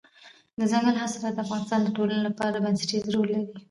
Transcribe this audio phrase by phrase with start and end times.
[0.59, 3.45] دځنګل حاصلات د افغانستان د ټولنې لپاره بنسټيز رول لري.